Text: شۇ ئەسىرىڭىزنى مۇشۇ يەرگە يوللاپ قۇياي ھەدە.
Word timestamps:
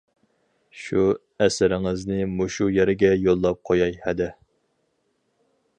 شۇ 0.83 1.03
ئەسىرىڭىزنى 1.45 2.17
مۇشۇ 2.39 2.69
يەرگە 2.79 3.13
يوللاپ 3.27 3.61
قۇياي 3.71 3.97
ھەدە. 4.09 4.31